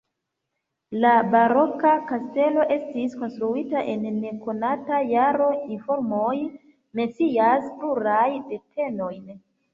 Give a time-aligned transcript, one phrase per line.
[1.01, 6.33] La baroka kastelo estis konstruita en nekonata jaro, informoj
[7.03, 9.25] mencias plurajn datenojn.